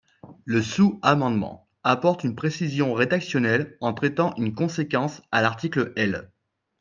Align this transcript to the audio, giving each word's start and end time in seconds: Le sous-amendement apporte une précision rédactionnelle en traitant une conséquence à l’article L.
Le 0.45 0.63
sous-amendement 0.63 1.67
apporte 1.83 2.23
une 2.23 2.33
précision 2.35 2.95
rédactionnelle 2.95 3.77
en 3.81 3.93
traitant 3.93 4.33
une 4.37 4.55
conséquence 4.55 5.21
à 5.31 5.43
l’article 5.43 5.93
L. 5.95 6.31